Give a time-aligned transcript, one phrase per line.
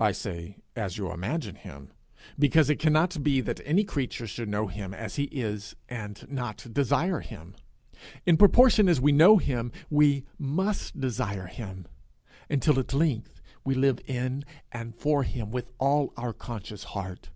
[0.00, 1.92] I say as you imagine him,
[2.38, 6.66] because it cannot be that any creature should know him as he is and not
[6.72, 7.54] desire him.
[8.24, 11.84] In proportion as we know him we must desire him,
[12.48, 17.28] until at length we live in and for him with all our conscious heart.